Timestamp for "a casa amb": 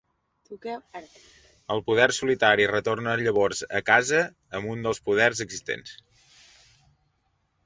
3.81-4.73